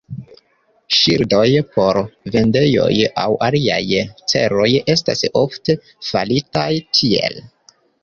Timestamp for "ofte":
5.45-5.81